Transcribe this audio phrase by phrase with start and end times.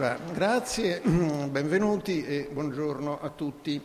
[0.00, 3.78] Allora, grazie, benvenuti e buongiorno a tutti.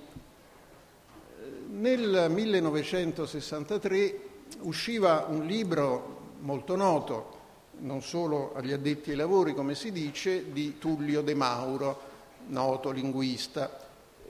[1.71, 4.19] Nel 1963
[4.61, 7.33] usciva un libro molto noto,
[7.79, 11.99] non solo agli addetti ai lavori, come si dice, di Tullio De Mauro,
[12.47, 13.77] noto linguista,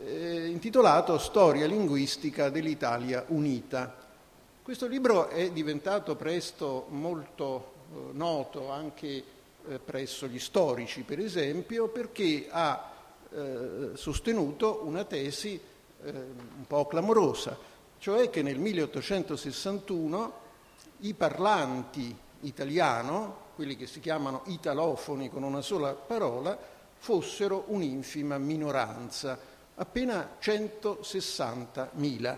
[0.03, 3.95] eh, intitolato Storia linguistica dell'Italia unita.
[4.63, 9.34] Questo libro è diventato presto molto eh, noto anche
[9.67, 12.91] eh, presso gli storici, per esempio, perché ha
[13.31, 15.59] eh, sostenuto una tesi
[16.03, 17.57] eh, un po' clamorosa,
[17.97, 20.43] cioè che nel 1861
[20.99, 26.57] i parlanti italiano, quelli che si chiamano italofoni con una sola parola,
[26.97, 29.37] fossero un'infima minoranza,
[29.75, 32.37] appena 160.000,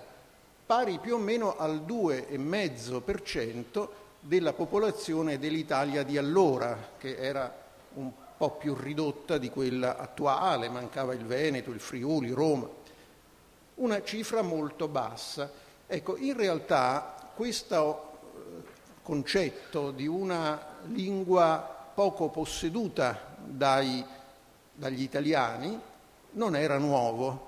[0.65, 3.87] pari più o meno al 2,5%
[4.19, 7.53] della popolazione dell'Italia di allora, che era
[7.93, 12.67] un po' più ridotta di quella attuale, mancava il Veneto, il Friuli, Roma.
[13.75, 15.51] Una cifra molto bassa.
[15.87, 18.03] Ecco, in realtà questo
[19.01, 24.03] concetto di una lingua poco posseduta dai,
[24.73, 25.79] dagli italiani
[26.31, 27.45] non era nuovo.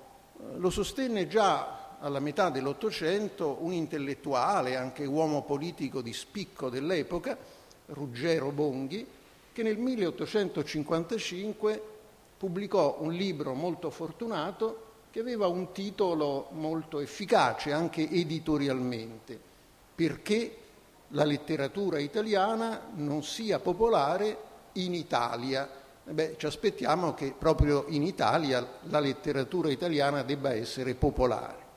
[0.56, 7.38] Lo sostenne già alla metà dell'Ottocento un intellettuale, anche uomo politico di spicco dell'epoca,
[7.88, 9.05] Ruggero Bonghi,
[9.52, 11.81] che nel 1855
[12.38, 19.39] pubblicò un libro molto fortunato che aveva un titolo molto efficace anche editorialmente,
[19.95, 20.55] perché
[21.09, 24.38] la letteratura italiana non sia popolare
[24.73, 25.67] in Italia.
[26.03, 31.69] Beh, ci aspettiamo che proprio in Italia la letteratura italiana debba essere popolare.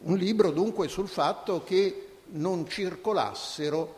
[0.00, 3.94] Un libro dunque sul fatto che non circolassero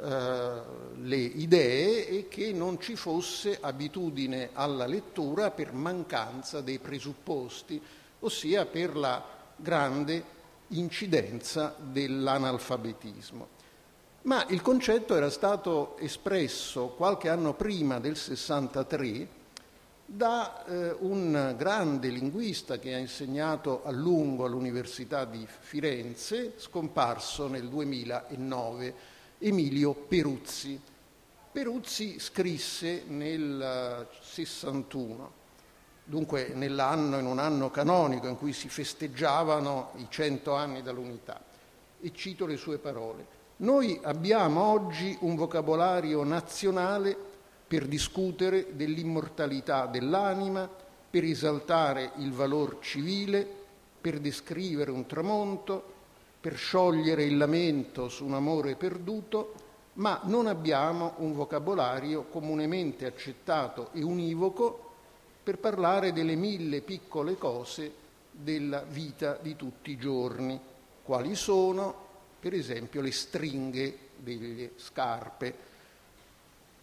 [0.00, 0.60] eh,
[1.02, 7.80] le idee e che non ci fosse abitudine alla lettura per mancanza dei presupposti,
[8.20, 9.22] ossia per la
[9.56, 10.24] grande
[10.68, 13.60] incidenza dell'analfabetismo.
[14.22, 19.40] Ma il concetto era stato espresso qualche anno prima del 63
[20.14, 27.66] da eh, un grande linguista che ha insegnato a lungo all'Università di Firenze, scomparso nel
[27.66, 28.94] 2009,
[29.38, 30.78] Emilio Peruzzi.
[31.50, 35.32] Peruzzi scrisse nel 61,
[36.04, 41.42] dunque nell'anno, in un anno canonico in cui si festeggiavano i cento anni dall'unità,
[42.02, 43.40] e cito le sue parole.
[43.58, 47.30] Noi abbiamo oggi un vocabolario nazionale
[47.72, 50.68] per discutere dell'immortalità dell'anima,
[51.08, 53.48] per esaltare il valor civile,
[53.98, 55.82] per descrivere un tramonto,
[56.38, 59.54] per sciogliere il lamento su un amore perduto,
[59.94, 64.90] ma non abbiamo un vocabolario comunemente accettato e univoco
[65.42, 67.90] per parlare delle mille piccole cose
[68.30, 70.60] della vita di tutti i giorni,
[71.02, 71.94] quali sono
[72.38, 75.70] per esempio le stringhe delle scarpe.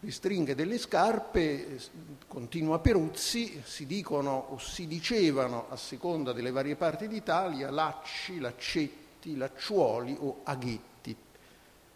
[0.02, 1.78] Le stringhe delle scarpe,
[2.26, 9.36] continua Peruzzi, si dicono o si dicevano a seconda delle varie parti d'Italia lacci, laccetti,
[9.36, 11.14] lacciuoli o aghetti.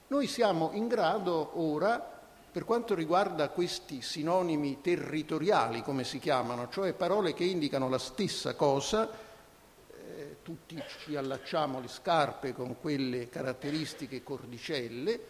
[0.07, 1.97] Noi siamo in grado ora,
[2.51, 8.53] per quanto riguarda questi sinonimi territoriali, come si chiamano, cioè parole che indicano la stessa
[8.55, 9.09] cosa,
[10.41, 15.27] tutti ci allacciamo le scarpe con quelle caratteristiche cordicelle,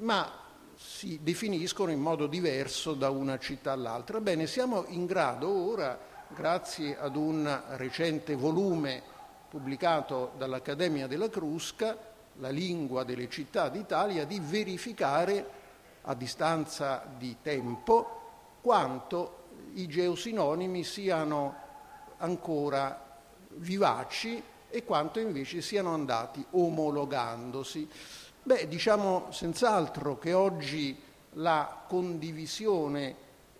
[0.00, 0.44] ma
[0.76, 4.20] si definiscono in modo diverso da una città all'altra.
[4.20, 5.98] Bene, siamo in grado ora,
[6.28, 9.02] grazie ad un recente volume
[9.48, 15.50] pubblicato dall'Accademia della Crusca, La lingua delle città d'Italia, di verificare
[16.02, 19.44] a distanza di tempo quanto
[19.74, 21.54] i geosinonimi siano
[22.18, 27.88] ancora vivaci e quanto invece siano andati omologandosi.
[28.46, 30.96] Beh, diciamo senz'altro che oggi
[31.32, 33.16] la condivisione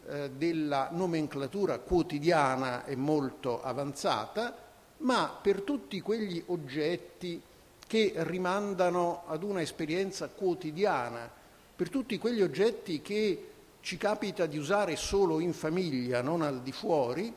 [0.07, 4.57] eh, della nomenclatura quotidiana è molto avanzata,
[4.99, 7.43] ma per tutti quegli oggetti
[7.85, 11.29] che rimandano ad una esperienza quotidiana,
[11.75, 13.51] per tutti quegli oggetti che
[13.81, 17.35] ci capita di usare solo in famiglia, non al di fuori,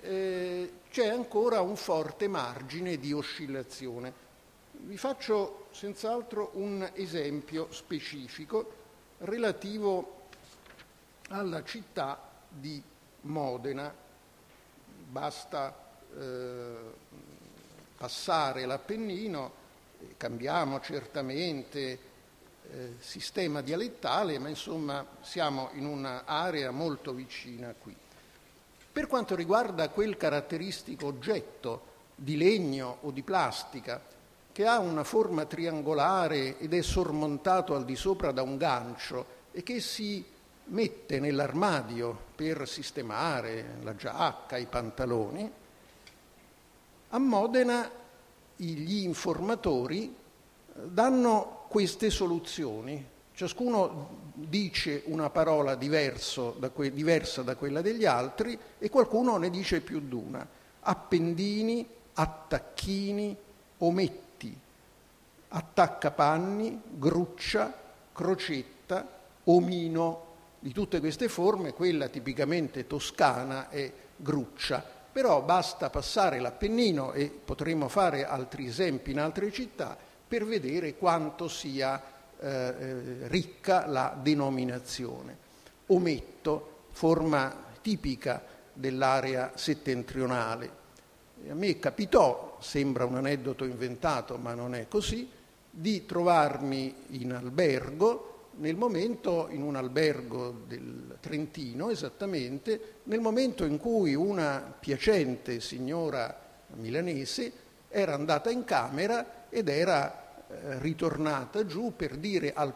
[0.00, 4.22] eh, c'è ancora un forte margine di oscillazione.
[4.86, 8.72] Vi faccio senz'altro un esempio specifico
[9.20, 10.26] relativo
[11.28, 12.20] alla città
[12.50, 12.82] di
[13.22, 13.92] Modena.
[15.08, 15.74] Basta
[16.14, 16.74] eh,
[17.96, 19.52] passare l'Appennino,
[20.18, 21.98] cambiamo certamente
[22.70, 27.96] eh, sistema dialettale, ma insomma siamo in un'area molto vicina qui.
[28.92, 34.12] Per quanto riguarda quel caratteristico oggetto di legno o di plastica
[34.54, 39.64] che ha una forma triangolare ed è sormontato al di sopra da un gancio e
[39.64, 40.24] che si
[40.66, 45.50] mette nell'armadio per sistemare la giacca, i pantaloni,
[47.10, 47.90] a Modena
[48.54, 53.04] gli informatori eh, danno queste soluzioni.
[53.34, 59.80] Ciascuno dice una parola da que- diversa da quella degli altri e qualcuno ne dice
[59.80, 60.46] più d'una.
[60.82, 63.36] Appendini, attacchini,
[63.78, 64.33] ometti,
[65.56, 67.72] attaccapanni, gruccia,
[68.12, 69.08] crocetta,
[69.44, 70.32] omino.
[70.58, 77.88] Di tutte queste forme, quella tipicamente toscana è gruccia, però basta passare l'Appennino e potremo
[77.88, 79.96] fare altri esempi in altre città
[80.26, 82.02] per vedere quanto sia
[82.38, 85.36] eh, eh ricca la denominazione.
[85.88, 88.42] Ometto, forma tipica
[88.72, 90.82] dell'area settentrionale.
[91.50, 95.28] A me capitò, sembra un aneddoto inventato, ma non è così,
[95.76, 103.78] di trovarmi in albergo nel momento, in un albergo del Trentino esattamente, nel momento in
[103.78, 106.42] cui una piacente signora
[106.76, 107.52] milanese
[107.88, 112.18] era andata in camera ed era eh, ritornata giù per,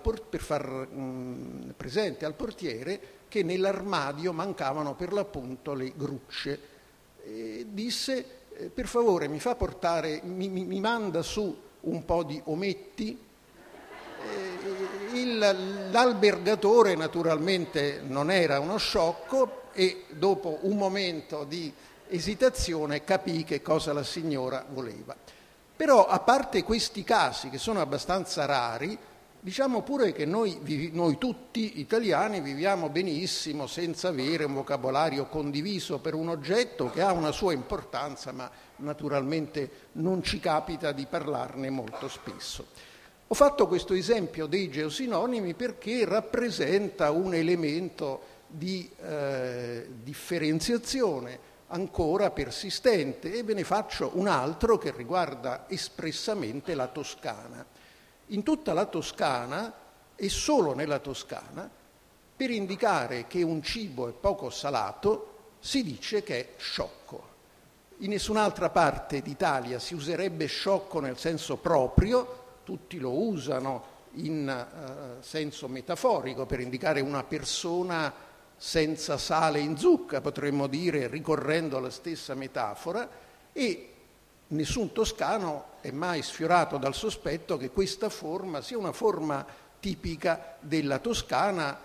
[0.00, 6.76] por- per far mh, mm, presente al portiere che nell'armadio mancavano per l'appunto le grucce.
[7.22, 8.24] E disse,
[8.56, 13.26] eh, per favore mi fa portare, mi, mi, mi manda su un po' di ometti
[15.12, 15.38] il,
[15.90, 21.72] l'albergatore naturalmente non era uno sciocco e dopo un momento di
[22.08, 25.14] esitazione capì che cosa la signora voleva.
[25.76, 28.98] Però a parte questi casi che sono abbastanza rari,
[29.38, 36.14] diciamo pure che noi, noi, tutti italiani viviamo benissimo senza avere un vocabolario condiviso per
[36.14, 42.08] un oggetto che ha una sua importanza, ma naturalmente non ci capita di parlarne molto
[42.08, 42.66] spesso.
[43.28, 53.32] Ho fatto questo esempio dei geosinonimi perché rappresenta un elemento di eh, differenziazione ancora persistente
[53.32, 57.64] e ve ne faccio un altro che riguarda espressamente la Toscana.
[58.28, 59.74] In tutta la Toscana
[60.16, 61.70] e solo nella Toscana,
[62.36, 67.36] per indicare che un cibo è poco salato, si dice che è sciocco.
[68.00, 75.20] In nessun'altra parte d'Italia si userebbe sciocco nel senso proprio, tutti lo usano in uh,
[75.20, 78.12] senso metaforico per indicare una persona
[78.56, 83.08] senza sale in zucca, potremmo dire, ricorrendo alla stessa metafora,
[83.52, 83.92] e
[84.46, 89.44] nessun toscano è mai sfiorato dal sospetto che questa forma sia una forma
[89.80, 91.76] tipica della Toscana,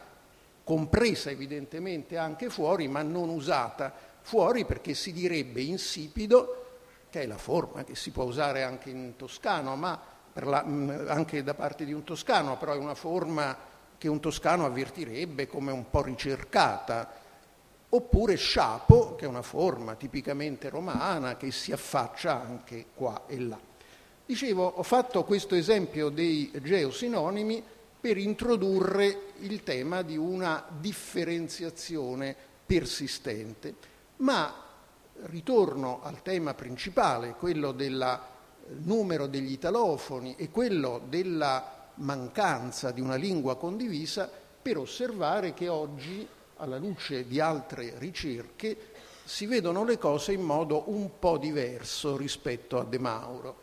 [0.63, 6.66] compresa evidentemente anche fuori, ma non usata fuori perché si direbbe insipido,
[7.10, 10.02] che è la forma che si può usare anche in toscano, ma
[10.34, 13.56] la, mm, anche da parte di un toscano, però è una forma
[13.98, 17.22] che un toscano avvertirebbe come un po' ricercata,
[17.90, 23.60] oppure sciapo, che è una forma tipicamente romana che si affaccia anche qua e là.
[24.25, 27.64] Dicevo, ho fatto questo esempio dei geosinonimi
[28.00, 32.36] per introdurre il tema di una differenziazione
[32.66, 33.75] persistente,
[34.24, 34.54] ma
[35.25, 38.32] ritorno al tema principale, quello della
[38.84, 44.30] numero degli italofoni e quello della mancanza di una lingua condivisa
[44.62, 46.25] per osservare che oggi,
[46.58, 48.92] alla luce di altre ricerche,
[49.25, 53.62] si vedono le cose in modo un po' diverso rispetto a De Mauro.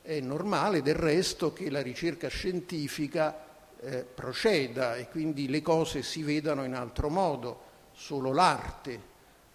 [0.00, 3.44] È normale del resto che la ricerca scientifica
[3.80, 7.66] eh, proceda e quindi le cose si vedano in altro modo.
[7.92, 9.07] Solo l'arte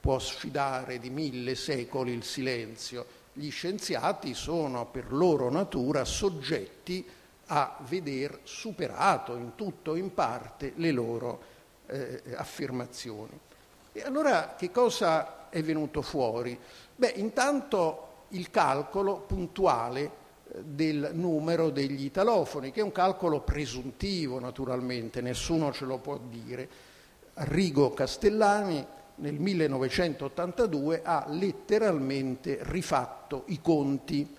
[0.03, 7.07] può sfidare di mille secoli il silenzio gli scienziati sono per loro natura soggetti
[7.45, 11.41] a veder superato in tutto o in parte le loro
[11.85, 13.39] eh, affermazioni.
[13.93, 16.59] E allora che cosa è venuto fuori?
[16.93, 24.37] Beh, intanto il calcolo puntuale eh, del numero degli italofoni, che è un calcolo presuntivo
[24.37, 26.91] naturalmente, nessuno ce lo può dire.
[27.35, 34.35] Arrigo Castellani nel 1982 ha letteralmente rifatto i conti.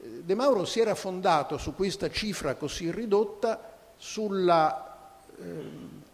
[0.00, 5.44] De Mauro si era fondato su questa cifra così ridotta sulla eh,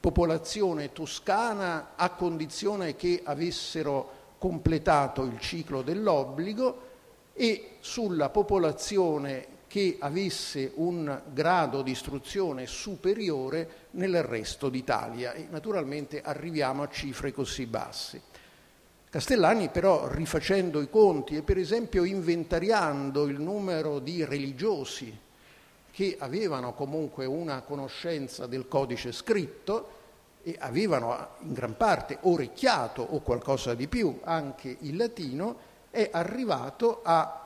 [0.01, 6.93] popolazione toscana a condizione che avessero completato il ciclo dell'obbligo
[7.33, 16.23] e sulla popolazione che avesse un grado di istruzione superiore nel resto d'Italia e naturalmente
[16.23, 18.23] arriviamo a cifre così basse.
[19.11, 25.13] Castellani però rifacendo i conti e per esempio inventariando il numero di religiosi
[25.91, 29.89] che avevano comunque una conoscenza del codice scritto
[30.45, 35.57] e avevano in gran parte orecchiato o qualcosa di più anche il latino,
[35.91, 37.44] è arrivato a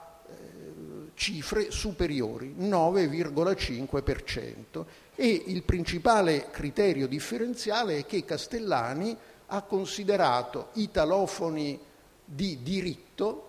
[1.18, 4.84] cifre superiori, 9,5%.
[5.16, 11.80] E il principale criterio differenziale è che Castellani ha considerato italofoni
[12.24, 13.46] di diritto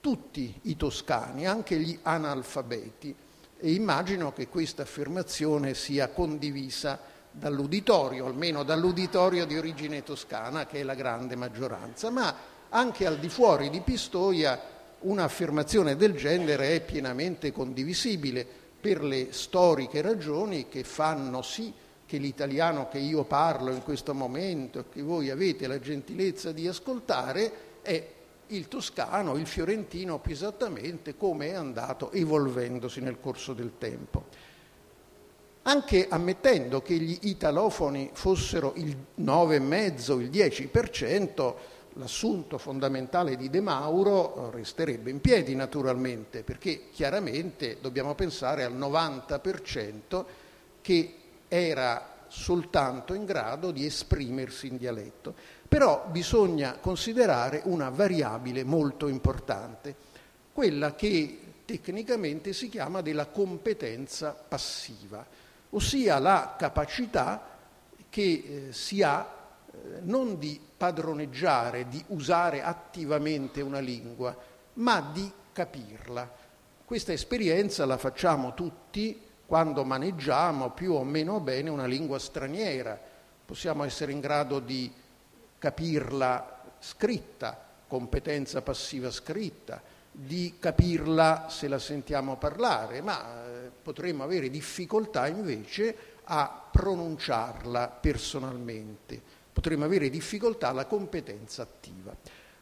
[0.00, 3.12] tutti i toscani, anche gli analfabeti,
[3.58, 7.00] e immagino che questa affermazione sia condivisa
[7.32, 12.32] dall'uditorio, almeno dall'uditorio di origine toscana, che è la grande maggioranza, ma
[12.68, 18.46] anche al di fuori di Pistoia un'affermazione del genere è pienamente condivisibile
[18.80, 21.72] per le storiche ragioni che fanno sì
[22.04, 27.52] che l'italiano che io parlo in questo momento, che voi avete la gentilezza di ascoltare,
[27.80, 28.06] è
[28.48, 34.24] il toscano, il fiorentino più esattamente come è andato evolvendosi nel corso del tempo.
[35.62, 41.54] Anche ammettendo che gli italofoni fossero il 9,5, il 10%,
[41.94, 50.24] l'assunto fondamentale di De Mauro resterebbe in piedi naturalmente, perché chiaramente dobbiamo pensare al 90%
[50.80, 51.14] che
[51.48, 55.34] era soltanto in grado di esprimersi in dialetto.
[55.68, 59.94] Però bisogna considerare una variabile molto importante,
[60.52, 65.24] quella che tecnicamente si chiama della competenza passiva,
[65.70, 67.48] ossia la capacità
[68.08, 68.22] che
[68.68, 69.41] eh, si ha eh,
[70.02, 74.36] non di padroneggiare, di usare attivamente una lingua,
[74.74, 76.30] ma di capirla.
[76.84, 82.98] Questa esperienza la facciamo tutti quando maneggiamo più o meno bene una lingua straniera.
[83.44, 84.90] Possiamo essere in grado di
[85.58, 94.50] capirla scritta, competenza passiva scritta, di capirla se la sentiamo parlare, ma eh, potremmo avere
[94.50, 99.20] difficoltà invece a pronunciarla personalmente,
[99.52, 102.14] potremmo avere difficoltà alla competenza attiva.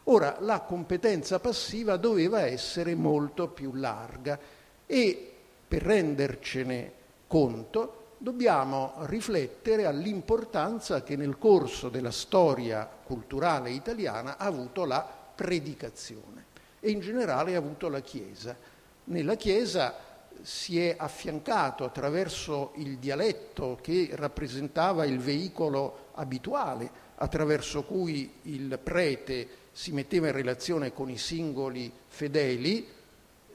[0.04, 4.38] Ora, la competenza passiva doveva essere molto più larga
[4.86, 5.32] e
[5.68, 6.92] per rendercene
[7.26, 15.00] conto dobbiamo riflettere all'importanza che nel corso della storia culturale italiana ha avuto la
[15.34, 16.44] predicazione
[16.80, 18.56] e in generale ha avuto la Chiesa.
[19.04, 19.94] Nella Chiesa
[20.42, 29.48] si è affiancato attraverso il dialetto che rappresentava il veicolo abituale attraverso cui il prete
[29.72, 32.86] si metteva in relazione con i singoli fedeli,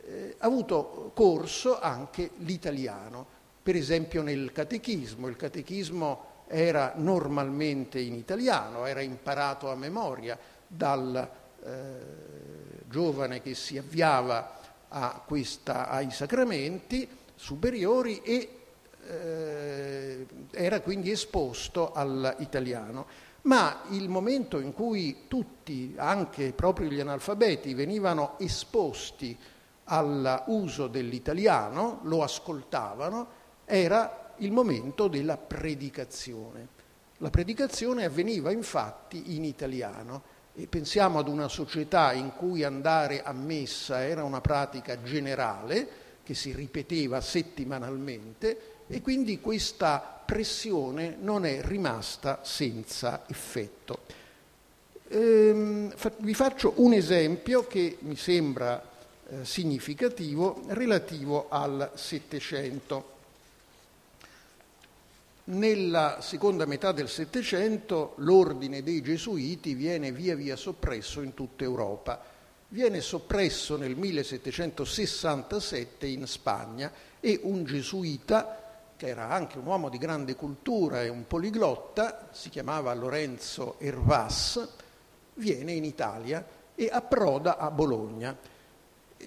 [0.04, 3.26] eh, ha avuto corso anche l'italiano,
[3.62, 5.28] per esempio nel catechismo.
[5.28, 11.30] Il catechismo era normalmente in italiano, era imparato a memoria dal
[11.64, 11.90] eh,
[12.88, 14.60] giovane che si avviava
[15.26, 18.50] questa, ai sacramenti superiori e
[19.08, 23.06] eh, era quindi esposto all'italiano.
[23.44, 29.38] Ma il momento in cui tutti, anche proprio gli analfabeti, venivano esposti
[29.86, 33.28] all'uso dell'italiano, lo ascoltavano,
[33.66, 36.68] era il momento della predicazione.
[37.20, 43.34] La predicazione avveniva infatti in italiano e pensiamo ad una società in cui andare a
[43.34, 51.62] messa era una pratica generale che si ripeteva settimanalmente e quindi questa pressione non è
[51.62, 54.00] rimasta senza effetto.
[55.10, 58.82] Ehm, vi faccio un esempio che mi sembra
[59.28, 63.14] eh, significativo relativo al Settecento.
[65.48, 72.20] Nella seconda metà del Settecento l'ordine dei Gesuiti viene via via soppresso in tutta Europa.
[72.70, 78.60] Viene soppresso nel 1767 in Spagna e un gesuita,
[78.98, 84.68] che era anche un uomo di grande cultura e un poliglotta, si chiamava Lorenzo Hervas,
[85.36, 88.36] viene in Italia e approda a Bologna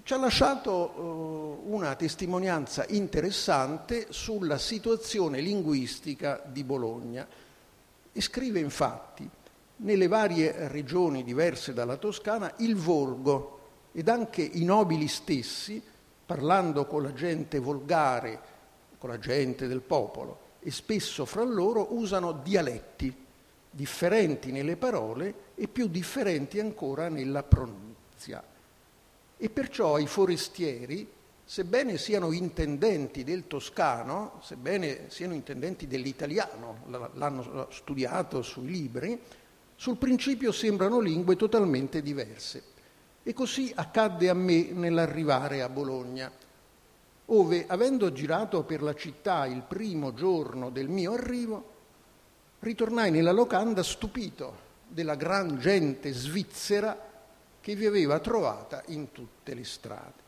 [0.03, 7.27] ci ha lasciato uh, una testimonianza interessante sulla situazione linguistica di Bologna.
[8.11, 9.27] E scrive infatti
[9.77, 13.57] nelle varie regioni diverse dalla Toscana il volgo
[13.91, 15.81] ed anche i nobili stessi,
[16.25, 18.39] parlando con la gente volgare,
[18.97, 23.25] con la gente del popolo, e spesso fra loro usano dialetti
[23.71, 28.43] differenti nelle parole e più differenti ancora nella pronuncia
[29.41, 31.09] e perciò i forestieri,
[31.45, 39.17] sebbene siano intendenti del toscano, sebbene siano intendenti dell'italiano, l'hanno studiato sui libri,
[39.75, 42.63] sul principio sembrano lingue totalmente diverse.
[43.23, 46.29] E così accadde a me nell'arrivare a Bologna,
[47.27, 51.71] ove, avendo girato per la città il primo giorno del mio arrivo,
[52.59, 57.08] ritornai nella locanda stupito della gran gente svizzera
[57.61, 60.27] che vi aveva trovata in tutte le strade.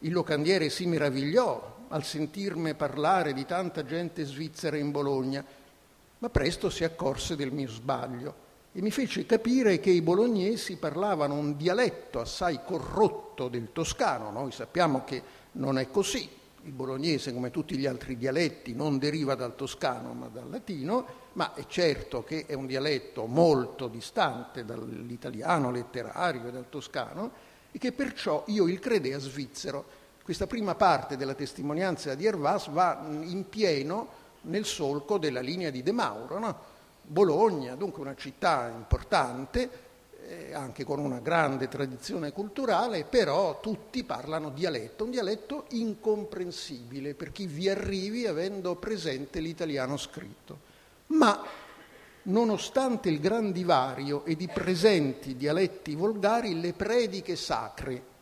[0.00, 5.44] Il locandiere si meravigliò al sentirmi parlare di tanta gente svizzera in Bologna,
[6.18, 8.44] ma presto si accorse del mio sbaglio
[8.76, 14.30] e mi fece capire che i bolognesi parlavano un dialetto assai corrotto del toscano.
[14.30, 15.22] Noi sappiamo che
[15.52, 16.28] non è così.
[16.66, 21.54] Il bolognese, come tutti gli altri dialetti, non deriva dal toscano ma dal latino, ma
[21.54, 27.30] è certo che è un dialetto molto distante dall'italiano letterario e dal toscano
[27.70, 29.84] e che perciò io il credea svizzero.
[30.24, 34.08] Questa prima parte della testimonianza di Hervas va in pieno
[34.42, 36.58] nel solco della linea di De Mauro, no?
[37.00, 39.70] Bologna, dunque una città importante,
[40.28, 47.32] eh, anche con una grande tradizione culturale, però tutti parlano dialetto, un dialetto incomprensibile per
[47.32, 50.58] chi vi arrivi avendo presente l'italiano scritto.
[51.08, 51.42] Ma
[52.22, 58.14] nonostante il gran divario ed i presenti dialetti volgari, le prediche sacre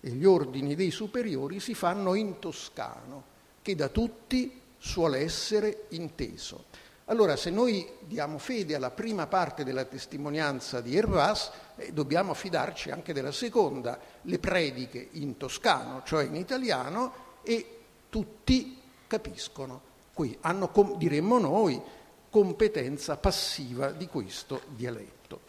[0.00, 3.24] e gli ordini dei superiori si fanno in toscano,
[3.60, 6.64] che da tutti suole essere inteso.
[7.10, 12.92] Allora, se noi diamo fede alla prima parte della testimonianza di Hervas, eh, dobbiamo fidarci
[12.92, 17.12] anche della seconda, le prediche in toscano, cioè in italiano,
[17.42, 19.80] e tutti capiscono.
[20.14, 21.82] Qui hanno, diremmo noi,
[22.30, 25.40] competenza passiva di questo dialetto.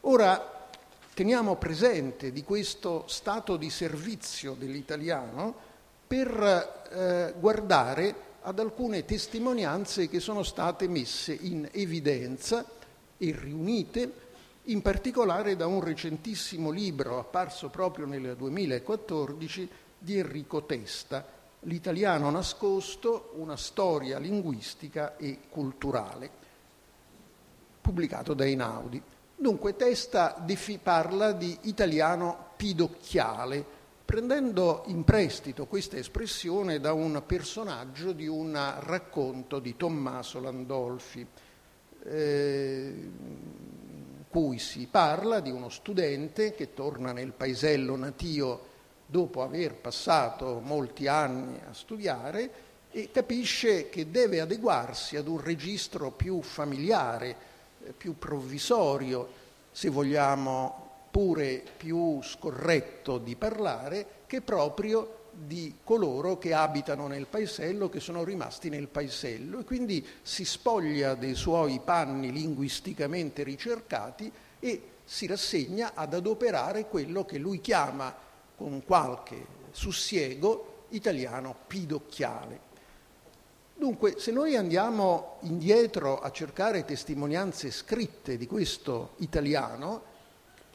[0.00, 0.68] Ora,
[1.14, 5.54] teniamo presente di questo stato di servizio dell'italiano
[6.08, 12.64] per eh, guardare ad alcune testimonianze che sono state messe in evidenza
[13.16, 14.26] e riunite
[14.64, 23.32] in particolare da un recentissimo libro apparso proprio nel 2014 di Enrico Testa, L'italiano nascosto,
[23.34, 26.30] una storia linguistica e culturale,
[27.80, 29.02] pubblicato da Einaudi.
[29.34, 30.40] Dunque Testa
[30.80, 33.64] parla di italiano pidocchiale,
[34.08, 41.26] prendendo in prestito questa espressione da un personaggio di un racconto di Tommaso Landolfi,
[42.04, 43.10] eh,
[44.30, 48.60] cui si parla di uno studente che torna nel paesello natio
[49.04, 52.50] dopo aver passato molti anni a studiare
[52.90, 57.36] e capisce che deve adeguarsi ad un registro più familiare,
[57.84, 59.28] eh, più provvisorio,
[59.70, 67.88] se vogliamo pure più scorretto di parlare che proprio di coloro che abitano nel paesello,
[67.88, 74.82] che sono rimasti nel paesello e quindi si spoglia dei suoi panni linguisticamente ricercati e
[75.04, 78.14] si rassegna ad adoperare quello che lui chiama
[78.56, 82.66] con qualche sussiego italiano pidocchiale.
[83.74, 90.07] Dunque, se noi andiamo indietro a cercare testimonianze scritte di questo italiano,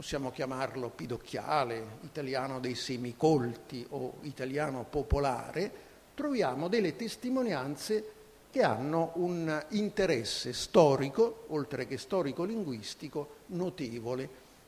[0.03, 5.71] possiamo chiamarlo pidocchiale, italiano dei semicolti o italiano popolare,
[6.13, 8.11] troviamo delle testimonianze
[8.51, 14.27] che hanno un interesse storico, oltre che storico-linguistico, notevole,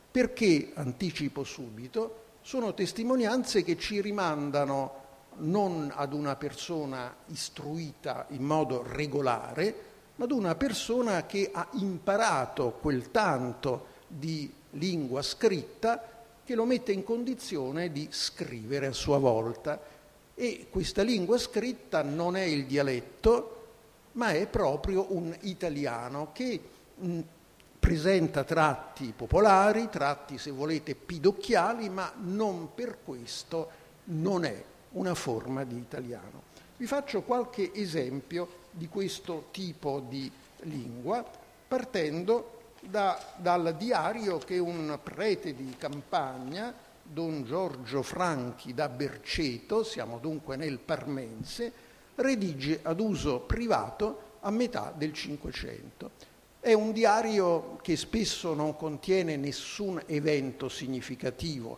[0.10, 5.04] perché, anticipo subito, sono testimonianze che ci rimandano
[5.40, 9.76] non ad una persona istruita in modo regolare,
[10.16, 16.92] ma ad una persona che ha imparato quel tanto di lingua scritta che lo mette
[16.92, 19.82] in condizione di scrivere a sua volta.
[20.36, 23.68] E questa lingua scritta non è il dialetto,
[24.14, 26.60] ma è proprio un italiano che
[26.96, 27.20] mh,
[27.80, 35.64] presenta tratti popolari, tratti se volete pidocchiali, ma non per questo non è una forma
[35.64, 36.54] di italiano.
[36.78, 40.30] Vi faccio qualche esempio di questo tipo di
[40.64, 41.26] lingua
[41.68, 42.55] partendo
[42.90, 50.56] da, dal diario che un prete di campagna, don Giorgio Franchi da Berceto, siamo dunque
[50.56, 51.72] nel Parmense,
[52.16, 56.34] redige ad uso privato a metà del Cinquecento.
[56.60, 61.78] È un diario che spesso non contiene nessun evento significativo.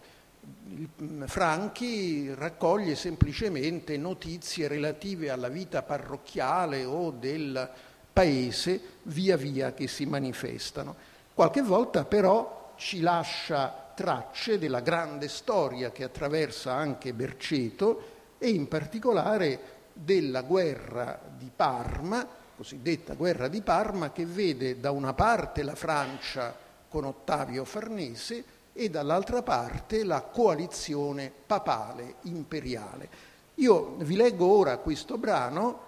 [1.26, 7.70] Franchi raccoglie semplicemente notizie relative alla vita parrocchiale o del
[8.18, 10.96] paese via via che si manifestano.
[11.36, 18.68] Qualche volta però ci lascia tracce della grande storia che attraversa anche Berceto e in
[18.68, 19.60] particolare
[19.94, 22.28] della guerra di Parma
[22.58, 26.56] cosiddetta guerra di Parma, che vede da una parte la Francia
[26.90, 33.10] con Ottavio Farnese e dall'altra parte la coalizione papale imperiale.
[33.56, 35.87] Io vi leggo ora questo brano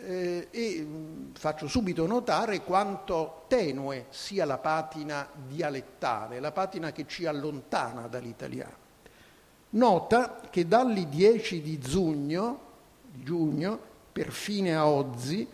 [0.00, 7.06] eh, e mh, faccio subito notare quanto tenue sia la patina dialettale, la patina che
[7.06, 8.86] ci allontana dall'italiano.
[9.70, 12.60] Nota che dall'i 10 di giugno,
[13.12, 13.78] giugno
[14.12, 15.46] per fine a Ozzi,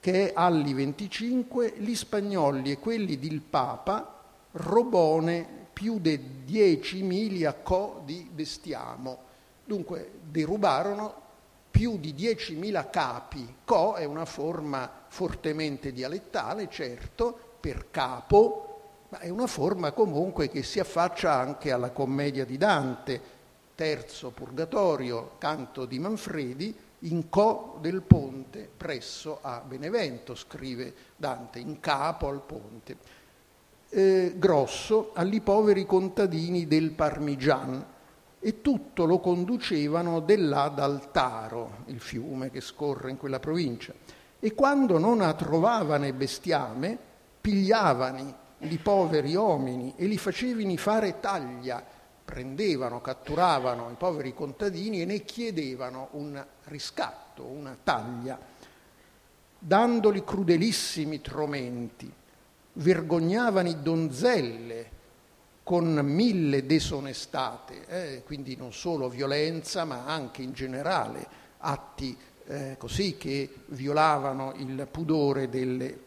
[0.00, 4.20] che è alli 25, gli spagnoli e quelli del Papa
[4.52, 9.30] robone più di 10 miglia co di bestiamo.
[9.64, 11.21] Dunque derubarono
[11.72, 13.56] più di 10.000 capi.
[13.64, 18.68] Co è una forma fortemente dialettale, certo, per capo,
[19.08, 23.20] ma è una forma comunque che si affaccia anche alla commedia di Dante,
[23.74, 31.80] terzo purgatorio, canto di Manfredi, in co del ponte presso a Benevento, scrive Dante, in
[31.80, 32.96] capo al ponte.
[33.88, 37.84] Eh, grosso agli poveri contadini del Parmigian
[38.44, 43.94] e tutto lo conducevano di là dal Taro, il fiume che scorre in quella provincia.
[44.40, 46.98] E quando non trovavano bestiame,
[47.40, 51.84] pigliavano i poveri uomini e li facevano fare taglia
[52.24, 58.38] prendevano, catturavano i poveri contadini e ne chiedevano un riscatto, una taglia,
[59.58, 62.10] dandoli crudelissimi tormenti,
[62.74, 64.90] vergognavano i donzelle
[65.62, 71.26] con mille desonestate, eh, quindi non solo violenza ma anche in generale
[71.58, 76.00] atti eh, così che violavano il pudore delle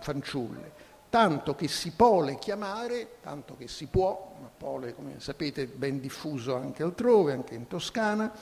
[0.00, 6.00] fanciulle tanto che si può chiamare, tanto che si può, ma pole come sapete ben
[6.00, 8.32] diffuso anche altrove, anche in Toscana,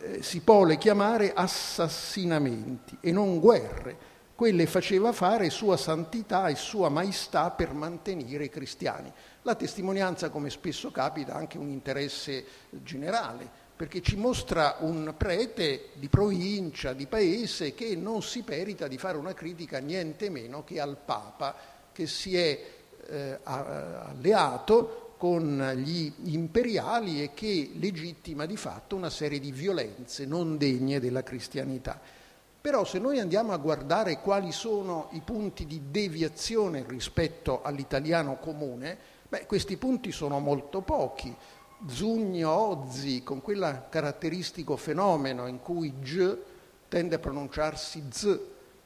[0.00, 4.10] eh, si può chiamare assassinamenti e non guerre.
[4.34, 9.12] Quelle faceva fare sua santità e sua maestà per mantenere i cristiani.
[9.42, 15.88] La testimonianza, come spesso capita, ha anche un interesse generale, perché ci mostra un prete
[15.94, 20.78] di provincia, di paese, che non si perita di fare una critica niente meno che
[20.78, 21.56] al Papa
[21.90, 22.60] che si è
[23.08, 30.56] eh, alleato con gli imperiali e che legittima di fatto una serie di violenze non
[30.56, 32.00] degne della cristianità.
[32.60, 38.98] Però se noi andiamo a guardare quali sono i punti di deviazione rispetto all'italiano comune,
[39.32, 41.34] beh, questi punti sono molto pochi.
[41.86, 46.36] Zugno, Ozzi, con quel caratteristico fenomeno in cui G
[46.86, 48.40] tende a pronunciarsi Z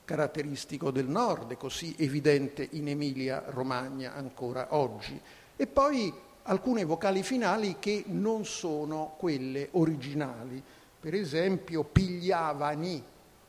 [0.05, 5.21] caratteristico del nord, così evidente in Emilia-Romagna ancora oggi.
[5.57, 10.63] E poi alcune vocali finali che non sono quelle originali.
[11.01, 13.03] Per esempio pigliavani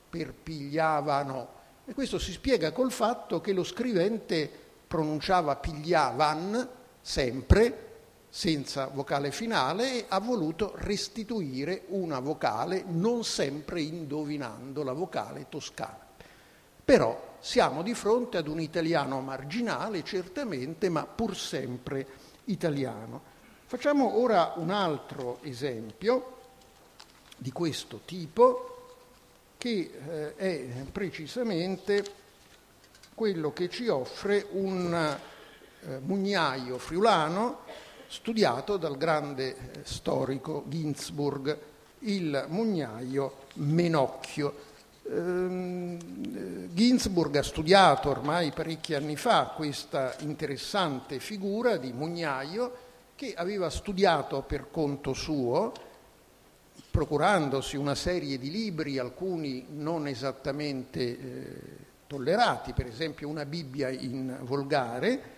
[0.10, 1.48] per pigliavano.
[1.86, 4.50] E questo si spiega col fatto che lo scrivente
[4.88, 6.70] pronunciava pigliavan
[7.08, 7.86] sempre
[8.28, 16.06] senza vocale finale e ha voluto restituire una vocale non sempre indovinando la vocale toscana.
[16.84, 22.06] Però siamo di fronte ad un italiano marginale, certamente, ma pur sempre
[22.46, 23.22] italiano.
[23.66, 26.40] Facciamo ora un altro esempio
[27.38, 28.96] di questo tipo,
[29.58, 32.04] che eh, è precisamente
[33.16, 35.18] quello che ci offre un
[35.82, 37.60] eh, mugnaio friulano
[38.08, 41.58] studiato dal grande eh, storico Ginzburg,
[42.00, 44.66] il mugnaio Menocchio.
[45.10, 45.98] Ehm,
[46.74, 52.86] Ginsburg ha studiato ormai parecchi anni fa questa interessante figura di mugnaio
[53.16, 55.74] che aveva studiato per conto suo,
[56.92, 61.62] procurandosi una serie di libri, alcuni non esattamente eh,
[62.06, 65.37] tollerati, per esempio una Bibbia in volgare,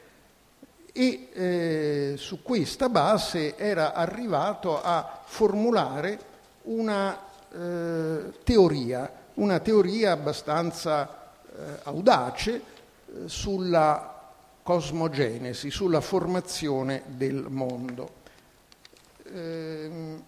[0.91, 6.19] e eh, su questa base era arrivato a formulare
[6.63, 7.17] una
[7.51, 18.17] eh, teoria una teoria abbastanza eh, audace eh, sulla cosmogenesi, sulla formazione del mondo.
[19.33, 20.23] Ehm,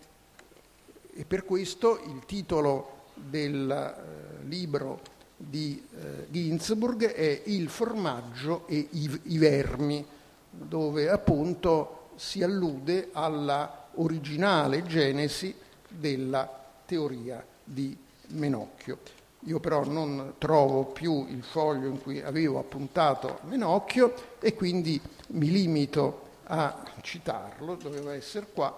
[1.13, 5.02] e per questo il titolo del eh, libro
[5.36, 10.06] di eh, Ginzburg è Il formaggio e i, i vermi,
[10.51, 15.55] dove appunto si allude alla originale genesi
[15.87, 16.49] della
[16.85, 18.99] teoria di Menocchio.
[19.45, 25.49] Io però non trovo più il foglio in cui avevo appuntato Menocchio e quindi mi
[25.49, 28.77] limito a citarlo, doveva essere qua,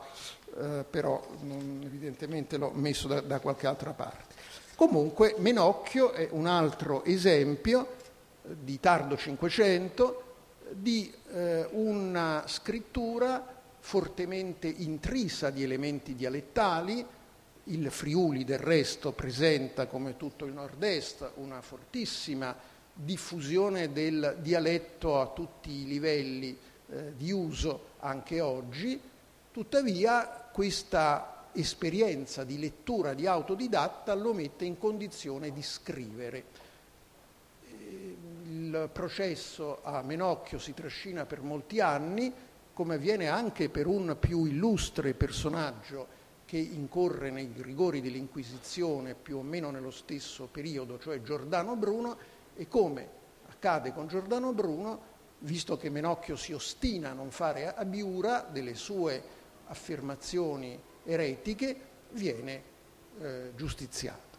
[0.57, 4.35] eh, però non, evidentemente l'ho messo da, da, qualche altra parte.
[4.75, 8.01] Comunque Menocchio è un altro esempio
[8.41, 10.22] di tardo Cinquecento
[10.75, 13.45] di eh, una scrittura
[13.79, 17.05] fortemente intrisa di elementi dialettali.
[17.65, 22.55] Il Friuli del resto presenta, come tutto il nord-est, una fortissima
[22.93, 26.57] diffusione del dialetto a tutti i livelli
[26.89, 28.99] eh, di uso anche oggi.
[29.51, 36.62] Tuttavia questa esperienza di lettura di autodidatta lo mette in condizione di scrivere.
[38.91, 42.33] Processo a Menocchio si trascina per molti anni,
[42.73, 49.41] come avviene anche per un più illustre personaggio che incorre nei rigori dell'Inquisizione più o
[49.41, 52.17] meno nello stesso periodo, cioè Giordano Bruno,
[52.55, 53.07] e come
[53.47, 59.21] accade con Giordano Bruno, visto che Menocchio si ostina a non fare abiura delle sue
[59.65, 61.75] affermazioni eretiche,
[62.11, 62.63] viene
[63.19, 64.37] eh, giustiziato.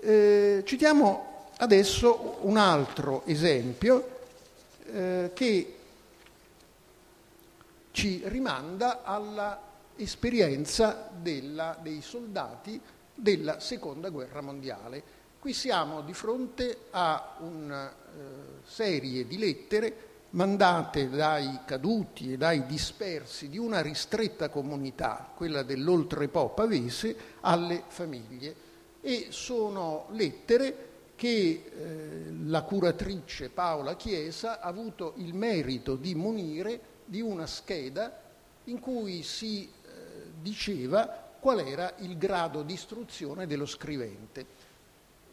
[0.00, 4.18] Eh, citiamo adesso un altro esempio
[4.92, 5.74] eh, che
[7.92, 9.60] ci rimanda alla
[9.96, 12.78] esperienza della, dei soldati
[13.14, 15.02] della seconda guerra mondiale.
[15.38, 17.94] Qui siamo di fronte a una eh,
[18.64, 26.50] serie di lettere mandate dai caduti e dai dispersi di una ristretta comunità, quella dell'oltrepo
[26.50, 28.64] pavese, alle famiglie.
[29.00, 30.85] E sono lettere
[31.16, 38.20] che eh, la curatrice Paola Chiesa ha avuto il merito di munire di una scheda
[38.64, 44.46] in cui si eh, diceva qual era il grado di istruzione dello scrivente.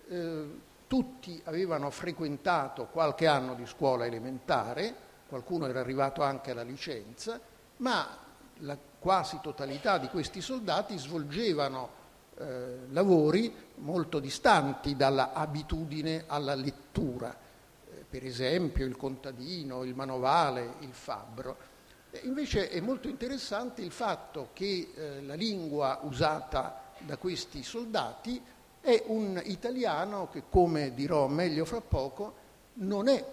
[0.07, 0.45] Eh,
[0.87, 4.95] tutti avevano frequentato qualche anno di scuola elementare,
[5.27, 7.39] qualcuno era arrivato anche alla licenza,
[7.77, 8.17] ma
[8.59, 12.01] la quasi totalità di questi soldati svolgevano
[12.37, 17.43] eh, lavori molto distanti dalla abitudine alla lettura
[18.13, 21.57] per esempio il contadino, il manovale, il fabbro.
[22.21, 28.39] Invece è molto interessante il fatto che eh, la lingua usata da questi soldati
[28.81, 32.35] è un italiano che, come dirò meglio fra poco,
[32.73, 33.25] non è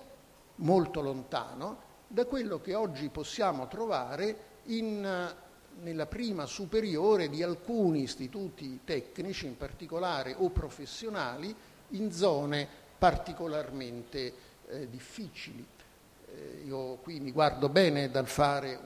[0.56, 5.34] molto lontano da quello che oggi possiamo trovare in,
[5.82, 11.54] nella prima superiore di alcuni istituti tecnici, in particolare o professionali,
[11.90, 14.32] in zone particolarmente
[14.68, 15.66] eh, difficili.
[16.32, 18.78] Eh, io qui mi guardo bene dal fare